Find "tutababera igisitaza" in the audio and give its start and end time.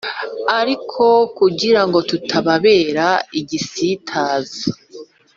2.09-4.63